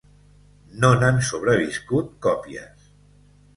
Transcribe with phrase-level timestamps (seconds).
[0.85, 2.91] No n'han sobreviscut còpies.